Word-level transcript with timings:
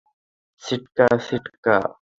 সিটকা, 0.63 1.07
সিটকা! 1.27 1.75